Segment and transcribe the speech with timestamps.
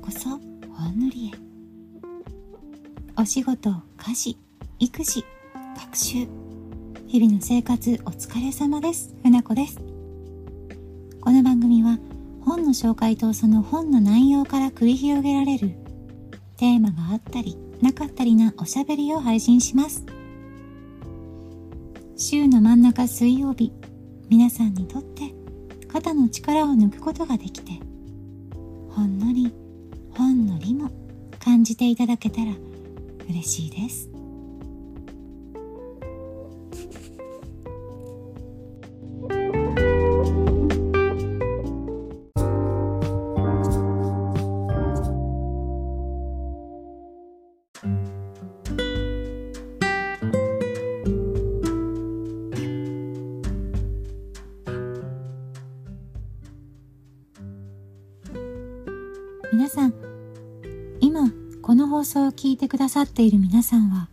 [0.00, 1.30] こそほんのりへ。
[3.20, 4.38] お仕事家事
[4.78, 5.24] 育児
[5.76, 6.28] 学習。
[7.06, 9.14] 日々の生活お疲れ様です。
[9.22, 9.78] 船子です。
[11.20, 11.98] この番組は
[12.44, 15.72] 本の紹介とその本の内容から繰り広げられる。
[16.56, 20.04] テーマがあったりなかったりなおしゃべりを配信します。
[22.16, 23.72] 週の真ん中水曜日
[24.28, 25.34] 皆さんにとって
[25.88, 27.72] 肩の力を抜くことができて
[28.90, 29.54] ほんのり
[30.18, 30.90] ほんのりも
[31.38, 32.50] 感じていただけたら
[33.30, 34.10] 嬉しいです。
[59.58, 59.94] 皆さん
[61.00, 64.08] 今この放送を聞いてくださっている皆さんは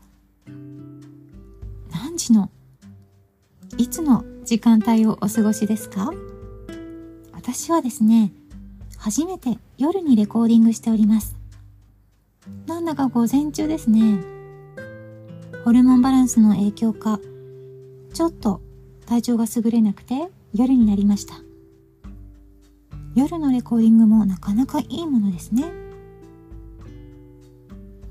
[1.92, 2.50] 何時の
[3.78, 6.12] いつの時間帯をお過ごしですか？
[7.32, 8.32] 私はですね
[8.98, 11.36] 初めて夜にレコーディングしております。
[12.66, 14.18] なんだか午前中ですね。
[15.64, 17.20] ホルモンバランスの影響か
[18.16, 18.62] ちょっと
[19.06, 21.36] 体調が優れなくて夜になりました。
[23.16, 25.72] 夜のレコーディングもなかなかいいものですね。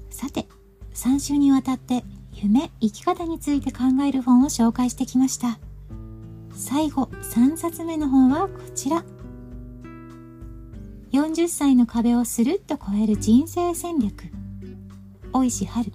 [0.08, 0.48] さて
[0.94, 5.58] 3週にわたって夢生き方について考える本を紹介してきました。
[6.52, 9.04] 最後3冊目の本はこちら。
[11.12, 14.24] 40歳の壁をスルッと超える人生戦略。
[15.32, 15.92] 大石春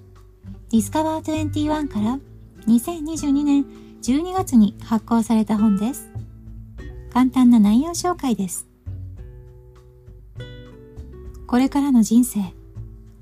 [0.70, 2.20] ディスカバー21から
[2.68, 3.66] 2022年
[4.04, 6.12] 12月に発行された本です。
[7.12, 8.69] 簡単な内容紹介です。
[11.50, 12.42] これからの人生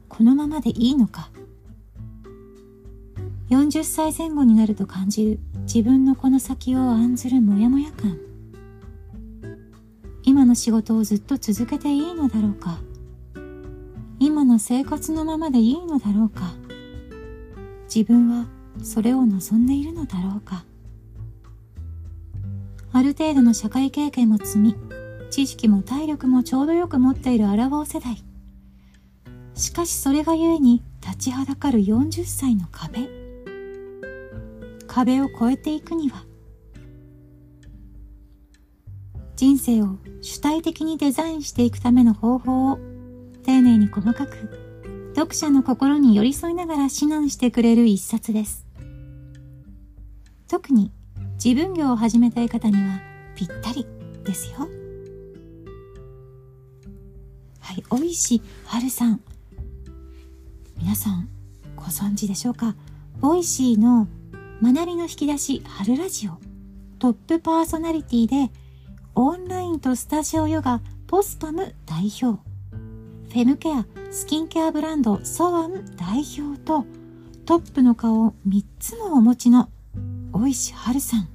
[0.10, 1.30] このままでいいのか
[3.50, 8.20] ？40歳前後になると感じる自分のこの先を案ずるモヤモヤ感。
[10.24, 12.80] 今の仕事をずっと続けていいのだろうか？
[14.20, 16.54] 今の生活のままでいいのだろうか？
[17.86, 18.46] 自分は
[18.84, 20.66] それを望んでいるのだろうか？
[22.92, 24.76] ある程度の社会経験も積み
[25.30, 28.24] 知識も体力もちょうどよく持っているアラフォー世代。
[29.54, 33.08] しかしそれがゆえに立ちはだかる40歳の壁。
[34.88, 36.26] 壁を越えていくには
[39.36, 42.80] 人生を主体的にデザインしていくための方法を
[43.44, 48.66] 丁寧に細かく読者の心に寄り添いながら指南してくれる一冊です。
[50.48, 50.92] 特に
[51.44, 53.00] 自分業を始めたい方には
[53.36, 53.86] ぴったり
[54.24, 54.77] ですよ。
[57.78, 59.22] はい尾石晴さん。
[60.80, 61.30] 皆さん
[61.76, 62.76] ご存知でしょうか？
[63.20, 64.08] ボイシーの
[64.64, 66.32] 学びの引き出しはるラジオ。
[66.98, 68.52] トップパーソナリティで
[69.14, 72.42] オンラインとスタジオヨガポスパム代表。
[73.30, 76.84] フェムケアスキンケアブランドソワン代表と
[77.46, 79.70] トップの顔を3つもお持ちの
[80.34, 81.30] 大石春さん。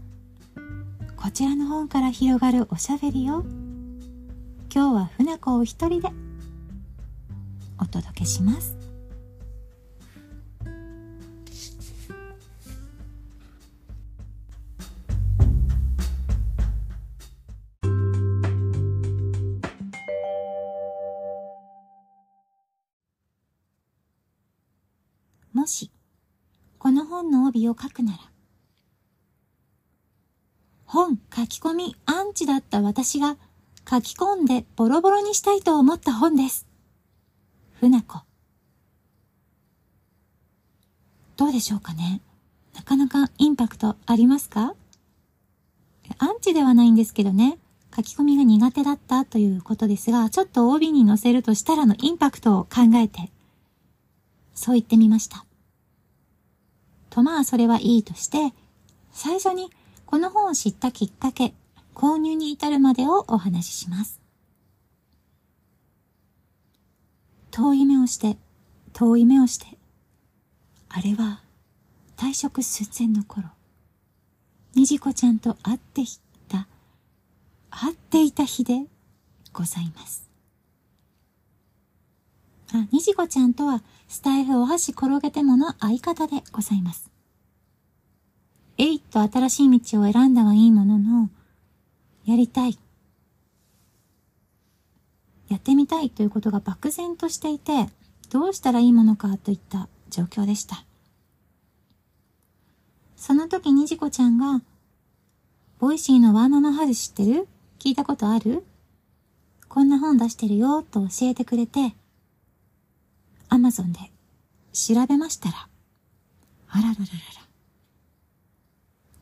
[1.14, 3.44] こちらの本から広がるおしゃべりを
[4.74, 6.08] 今日は船子を一人で
[7.82, 8.76] お届けします
[25.52, 25.90] もし、
[26.78, 28.18] この本の帯を書くなら、
[30.86, 33.36] 本書き込みアンチだった私が
[33.88, 36.71] 書き込んでボロボロにしたいと思った本です。
[37.82, 38.20] 船子。
[41.36, 42.20] どうでしょうかね
[42.76, 44.76] なかなかインパクトありますか？
[46.18, 47.58] アンチではないんですけどね、
[47.96, 53.32] 書き込みが苦手だったということですが、ちょっと帯に載せるとしたらのインパクトを考えて、
[54.54, 55.44] そう言ってみました。
[57.10, 58.54] とまあそれはいいとして、
[59.10, 59.72] 最初に
[60.06, 61.52] この本を知ったきっかけ、
[61.96, 64.21] 購入に至るまでをお話しします。
[67.52, 68.38] 遠い目をして、
[68.94, 69.78] 遠い目をして、
[70.88, 71.42] あれは
[72.16, 73.48] 退職寸前の頃、
[74.74, 76.06] にじこちゃんと会ってい
[76.48, 76.66] た、
[77.70, 78.86] 会っていた日で
[79.52, 80.28] ございます。
[82.72, 87.10] あ、にじこちゃんとは、スタイフお箸転げてもの相方でございます。
[88.78, 91.28] えいっと新しい道を選んだはいいものの、
[92.24, 92.78] やりたい。
[95.52, 97.86] やってみたいということが漠然としていて、
[98.30, 100.84] どうしたらいいものかといった状況でした。
[103.16, 104.62] その時にじこちゃんが、
[105.78, 107.46] ボイシーのワーママハル知ってる？
[107.78, 108.64] 聞いたことある？
[109.68, 111.94] こんな本出してるよと教えてくれて、
[113.48, 114.00] アマゾンで
[114.72, 115.68] 調べましたら、
[116.68, 117.06] あららららら。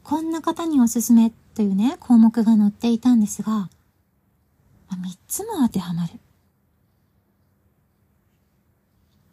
[0.04, 3.68] こんな方におすすめというね、項目が載っていたんですが、
[4.96, 6.12] 三つも当てはまる。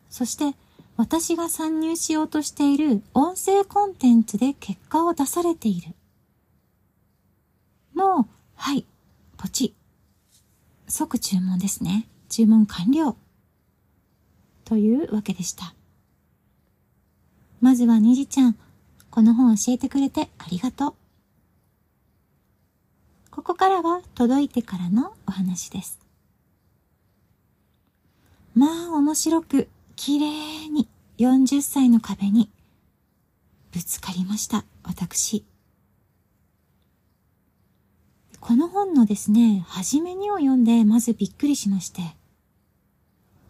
[0.10, 0.56] そして、
[0.96, 5.94] 私が参入しようとしている音声コンテンツで結果を出されている。
[7.94, 8.26] もう、
[8.56, 8.86] はい、
[9.38, 9.76] ポチ。
[10.88, 12.08] 即注文ですね。
[12.30, 13.16] 注文完了。
[14.66, 15.76] というわけでした。
[17.62, 18.58] まずはにじちゃん、
[19.12, 20.94] この本教えてくれてありがとう。
[23.38, 26.00] ここからは届いてからのお話です。
[28.56, 30.90] まあ面白く、綺麗に
[31.20, 32.50] 40歳の壁に
[33.72, 35.46] ぶつかりました、私。
[38.40, 42.02] この本のですね、初めにを読んでまずびっくりしまして、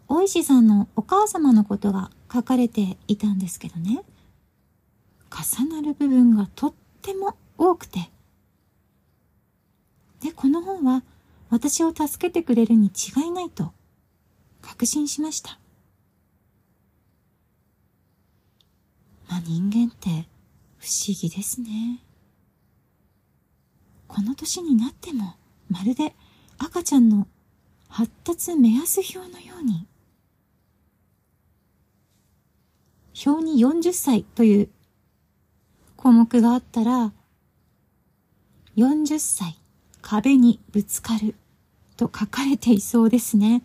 [0.06, 4.02] 大石さんのお母様のことが書かれていたんですけどね、
[5.30, 8.10] 重なる部分がとっても多くて、
[10.20, 11.02] で、この本は
[11.50, 13.72] 私を助けてくれるに違いないと
[14.60, 15.58] 確信しました。
[19.28, 20.28] まあ人間って
[20.78, 22.02] 不思議ですね。
[24.06, 25.36] この年になっても
[25.68, 26.14] まるで
[26.58, 27.28] 赤ちゃんの
[27.88, 29.86] 発達目安表のように
[33.26, 34.68] 表に40歳という
[35.96, 37.12] 項目があったら
[38.76, 39.58] 40歳
[40.02, 41.34] 壁にぶつかる
[41.96, 43.62] と書かれていそうですね。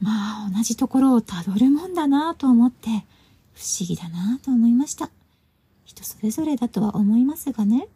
[0.00, 2.88] まあ同じところをたどるもんだなと思って
[3.54, 5.10] 不思議だなと思いました。
[5.84, 7.88] 人それぞれだとは思いますがね。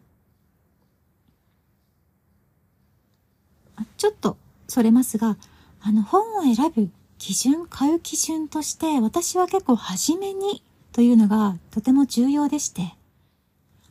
[3.97, 4.37] ちょっと
[4.67, 5.37] それますが、
[5.81, 10.63] あの本を選ぶ基準、買う基準として私は結構初めに
[10.93, 12.95] というのがとても重要でして、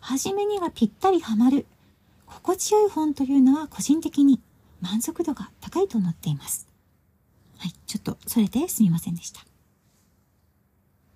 [0.01, 1.67] 初めにはぴったりハマる、
[2.29, 4.41] 心地よい本というのは個人的に
[4.81, 6.69] 満足度が高いと思っています。
[7.59, 9.41] はい、ちょっとそれですみませんでした。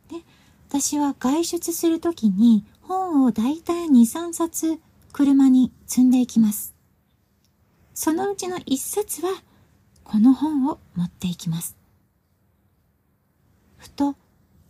[0.08, 0.24] で、
[0.68, 4.80] 私は外出するときに本をだいたい2、3冊
[5.12, 6.74] 車に積んでいきます。
[7.94, 9.30] そのうちの1冊は
[10.02, 11.76] この本を持っていきます。
[13.76, 14.16] ふと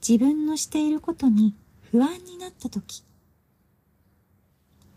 [0.07, 1.55] 自分のしていることに
[1.91, 3.05] 不安になったとき、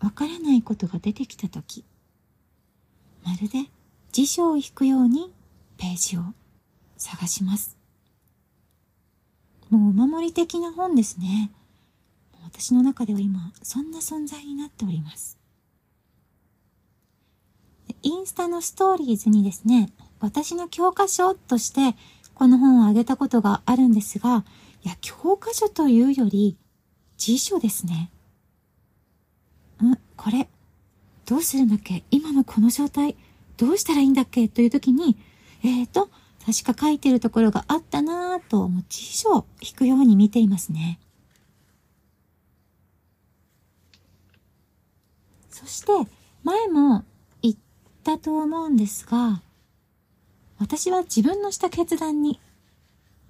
[0.05, 1.83] わからないことが出てきたとき、
[3.23, 3.71] まるで
[4.11, 5.33] 辞書を引くように
[5.77, 6.21] ページを
[6.95, 7.75] 探します。
[9.71, 11.49] もうお守り的な本ですね。
[12.43, 15.39] 私の中では今、そんな存在になっております。
[18.03, 21.97] インスタのストーリーズにですね、私の教科書として
[22.35, 24.45] この本をあげたことがあるんですが、
[24.83, 26.59] いや、教科書というより
[27.17, 28.11] 辞書ですね。
[29.83, 30.47] んこれ、
[31.25, 32.03] どうするんだっけ？
[32.11, 33.15] 今のこの状態、
[33.57, 34.47] どうしたらいいんだっけ？
[34.47, 35.17] という時に、
[35.63, 36.09] えーと、
[36.45, 40.99] 確か書いてるところがあったなぁと、もう辞書を引くように見ていますね。
[45.49, 45.91] そして、
[46.43, 47.03] 前も
[47.41, 47.55] 言っ
[48.03, 49.41] たと思うんですが、
[50.59, 52.39] 私は自分のした決断に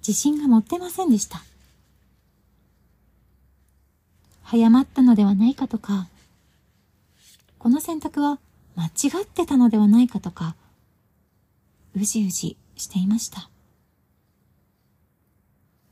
[0.06, 1.42] 自信が持ってませんでした。
[4.42, 6.08] 早まったのではないかとか、
[7.66, 8.38] この選択は
[8.76, 10.54] 間違ってたのではないかとか、
[11.96, 13.50] うじうじしていました。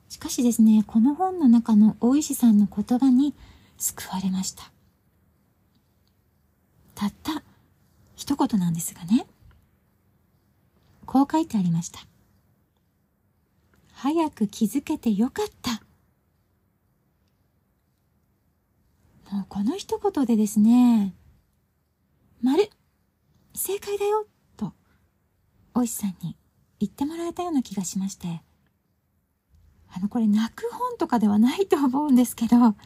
[0.09, 3.35] しかしですね、この本の中の大石さんの言葉に
[3.77, 4.71] 救われました。
[6.95, 7.43] たった
[8.15, 9.27] 一言なんですがね、
[11.07, 11.99] こう書いてありました。
[13.95, 15.83] 早く気づけてよかった。
[19.35, 21.17] もうこの一言でですね、
[22.45, 22.69] 丸
[23.55, 24.27] 正解だよ
[24.59, 24.75] と、
[25.73, 26.37] おいしさんに
[26.79, 28.43] 言ってもらえたような気がしまして、
[29.91, 32.77] あの、これ泣く本とかではないと思うんですけど、泣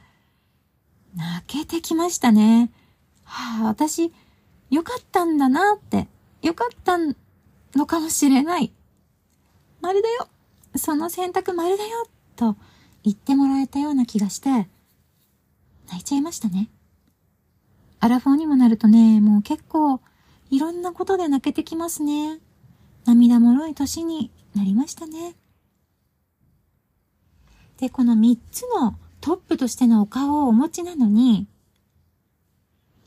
[1.48, 2.70] けてきましたね。
[3.24, 4.12] はあ、私、
[4.70, 6.06] よかったんだなって、
[6.40, 6.96] よかった
[7.74, 8.72] のかもしれない。
[9.80, 10.28] 丸だよ
[10.76, 12.56] その選択丸だよと
[13.02, 14.68] 言ってもらえたような気がして、
[15.88, 16.70] 泣いちゃいましたね。
[18.00, 20.00] アラフォーにもなるとね、もう結構
[20.50, 22.38] いろんなことで泣けてきますね。
[23.04, 25.34] 涙もろい年になりましたね。
[27.78, 31.46] で、この3つのトップとしてのお顔をお持ちなのに、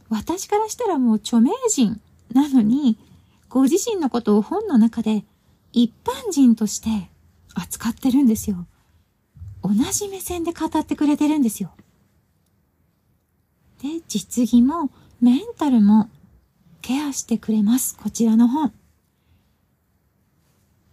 [0.09, 2.01] 私からしたらもう著名人
[2.33, 2.97] なのに、
[3.49, 5.25] ご自身のことを本の中で
[5.73, 7.09] 一般人として
[7.53, 8.65] 扱ってるんですよ。
[9.63, 11.71] 同じ目線で語ってくれてるんですよ。
[13.81, 16.09] で、実技もメンタルも
[16.81, 17.97] ケアしてくれます。
[17.97, 18.71] こちらの本。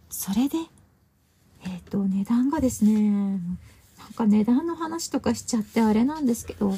[0.09, 0.57] それで、
[1.65, 3.39] えっ、ー、と、値段がですね、
[3.97, 6.77] なんか値段の話とかしちゃってあれなんですけど、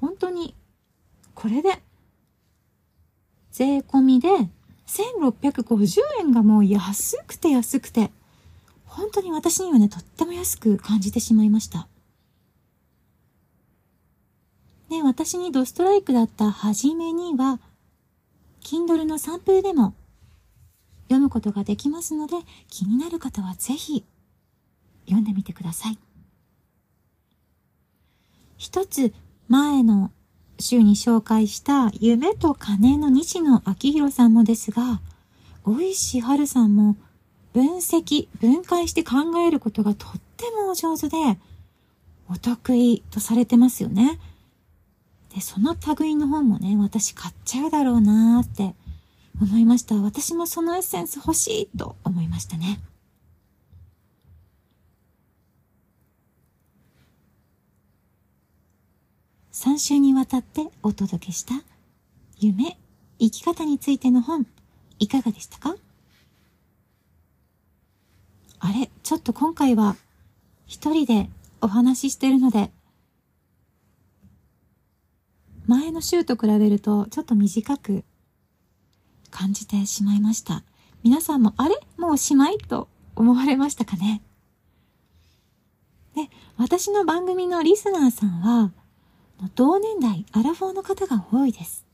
[0.00, 0.54] 本当に、
[1.34, 1.80] これで、
[3.52, 4.28] 税込みで
[4.86, 8.10] 1650円がもう安くて安くて、
[8.84, 11.86] 本当に私にはね、とっても安く感じてしまいました。
[14.90, 17.60] で、私にドストライクだった初めには、
[18.60, 19.94] Kindle のサンプルでも
[21.04, 22.34] 読むことができますので、
[22.68, 24.04] 気になる方はぜひ
[25.04, 25.98] 読んでみてください。
[28.58, 29.14] 一つ
[29.48, 30.10] 前の
[30.58, 35.00] 週に紹介した夢と金の西野昭弘さんもですが、
[35.64, 36.96] 大石春さんも
[37.52, 41.38] 分析、分解して考えることがとってもお上手で、
[42.28, 44.18] お得意とされてますよね。
[45.34, 48.74] で、その類の本もね、私買っちゃうだろうなーって
[49.40, 49.94] 思いました。
[49.96, 52.80] 私もそのエッセンス欲しいと思いましたね。
[59.52, 61.54] 3週にわたってお届けした
[62.38, 62.78] 夢、
[63.18, 64.46] 生き方についての本、
[64.98, 65.76] いかがでしたか？
[68.58, 69.96] あれ、ちょっと今回は
[70.66, 72.72] 一人でお話ししてるので、
[75.70, 78.02] 前の週と比べるとちょっと短く
[79.30, 80.64] 感じてしまいました。
[81.04, 81.76] 皆さんも、あれ？
[81.96, 82.58] もうおしまい？
[82.58, 84.20] と思われましたかね？
[86.16, 88.72] で、私の番組のリスナーさんは、
[89.54, 91.86] 同年代、アラフォーの方が多いです。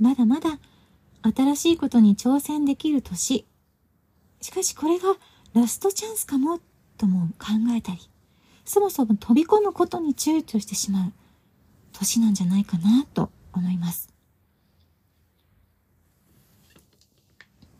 [0.00, 0.58] まだまだ
[1.22, 3.46] 新しいことに挑戦できる年。
[4.40, 5.14] しかしこれが
[5.52, 6.58] ラストチャンスかも
[6.98, 8.00] とも考えたり、
[8.64, 11.12] そもそも飛び込むことに躊躇してしまう
[11.94, 14.08] 年なんじゃないかなと思います。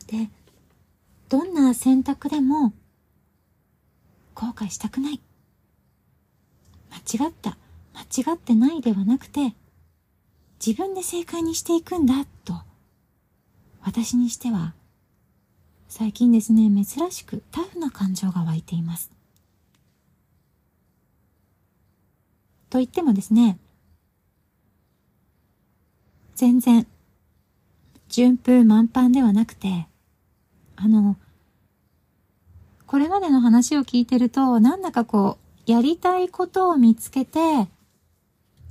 [0.07, 0.29] で、
[1.29, 2.73] どんな選択でも
[4.33, 5.21] 後悔したくない。
[6.89, 7.57] 間違った。
[7.93, 9.55] 間違ってないではなくて、
[10.65, 12.61] 自分で正解にしていくんだ、と、
[13.81, 14.73] 私にしては、
[15.87, 19.11] 最近ですね、珍しくタフな感情が湧いています。
[22.69, 23.57] と言ってもですね、
[26.35, 26.85] 全然、
[28.09, 29.87] 順風満帆ではなくて、
[30.75, 31.15] あの、
[32.85, 35.37] これまでの話を聞いてると、なんだかこ
[35.67, 37.69] う、やりたいことを見つけて、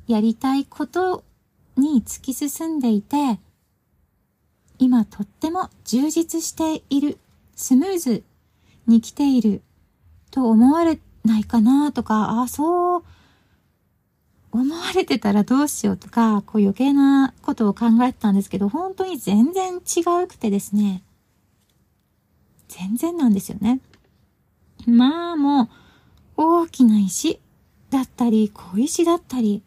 [0.06, 1.25] やりたいこと
[1.76, 3.40] に突き進んでいて、
[4.78, 7.18] 今とっても充実している、
[7.56, 8.25] スムーズ
[8.87, 9.62] に来ている
[10.30, 13.04] と思われないかなとか、ああ、そう
[14.54, 21.02] 思われてたらどうしようとか、こう余計なことを考えてたんですけど、本当に全然違うくてですね、
[22.68, 23.80] 全然なんですよね。
[24.87, 25.68] まあもう、
[26.37, 27.40] 大きな石
[27.90, 29.64] だったり、小石だったり、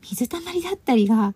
[0.00, 1.34] 水たまりだったりが、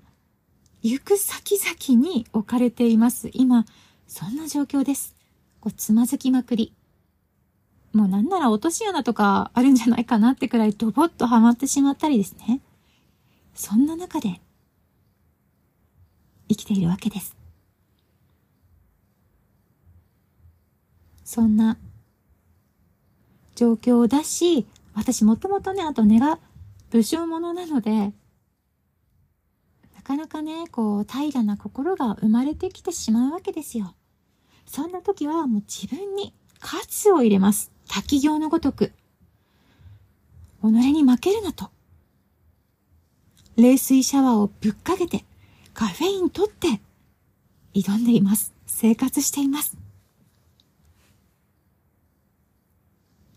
[0.83, 3.29] 行く先々に置かれています。
[3.33, 3.67] 今、
[4.07, 5.17] そんな状況です。
[5.61, 6.73] こう、つまずきまくり。
[7.93, 12.61] もうなんなら落とし穴とかあるんじゃないかなってくらいドボッとハマってしまったりですね。
[13.55, 14.41] そんな中で、
[16.49, 17.37] 生きているわけです。
[21.25, 21.79] そんな
[23.55, 26.39] 状況だし、私もともとね、あと根が
[26.91, 28.13] 武将者なので、
[29.95, 33.95] なかなかね、こう、平らな心が生まれてきてしまうわけですよ。
[34.67, 37.71] そんな時はもう自分に喝を入れます。
[37.89, 38.93] 滝行のごとく。
[40.63, 41.71] 己に負けるなと。
[43.57, 45.25] 冷水シャワーをぶっかけて、
[45.75, 46.81] カフェイン取って、
[47.73, 48.53] 挑んでいます。
[48.67, 49.77] 生活しています。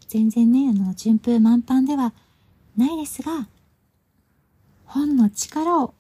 [0.08, 2.14] 全然ね、あの、順風満帆では
[2.76, 3.48] ないですが、
[4.86, 5.94] 本の力を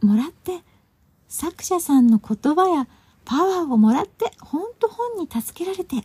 [0.00, 0.60] もらって、
[1.28, 2.88] 作者さんの言葉や
[3.24, 6.04] パワーをもらって、ほんと本に助けられて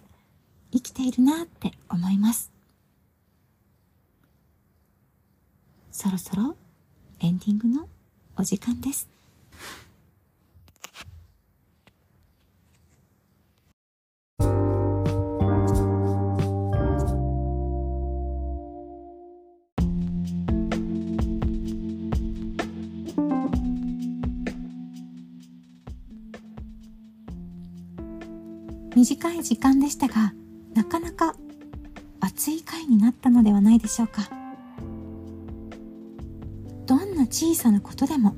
[0.71, 2.51] 生きているなって思います。
[5.91, 6.57] そろそろ
[7.25, 7.87] エンディングの
[8.37, 9.09] お時間です。
[28.95, 30.31] 短い時間でしたが
[30.75, 31.35] なかなか
[32.19, 34.34] 熱い回になったのではないでしょうか
[37.35, 38.33] 小さなことでも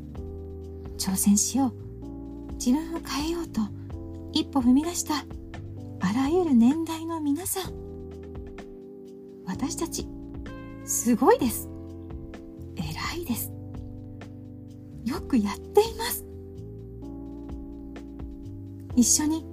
[0.97, 2.53] 挑戦しよう。
[2.53, 3.61] 自分を変えようと
[4.33, 5.17] 一歩踏み出した
[5.99, 7.71] あらゆる年代の皆さん。
[9.45, 10.07] 私たち、
[10.83, 11.69] すごいです。
[12.75, 13.51] 偉いです。
[15.05, 16.25] よくやっています。
[18.95, 19.45] 一緒に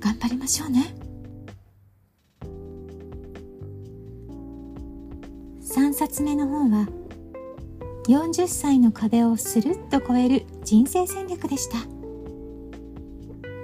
[0.00, 0.96] 頑張りましょうね。
[5.62, 7.03] 3冊目の本は
[8.08, 11.78] 40歳の壁をスルッと超える人生戦略でした。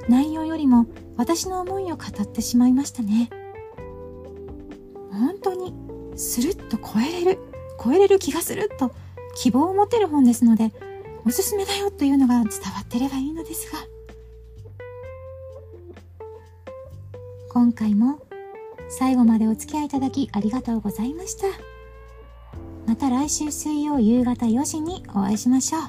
[0.08, 3.28] 内容よりも私の思いを語ってしまいましたね。
[5.12, 5.74] 本当に
[6.16, 7.38] スルッと超えれる
[7.82, 8.92] 超えれる気がすると
[9.36, 10.72] 希望を持てる本ですので
[11.26, 12.48] おすすめだよというのが伝わ
[12.82, 13.78] ってればいいのですが。
[17.52, 18.20] 今回も
[18.88, 21.69] 最後までお付き合いいただきありがとうございました。
[22.90, 25.82] また来週水曜夕方4時にお会いしましょう。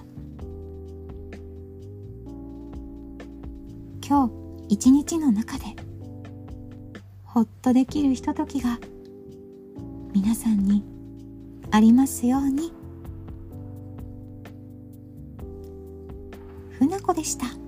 [4.07, 4.31] 今日
[4.69, 5.63] 一日の中で
[7.23, 8.77] ほっとできるひとときが
[10.13, 10.83] 皆さんに
[11.71, 12.71] ありますように。
[16.69, 17.60] ふなこでした。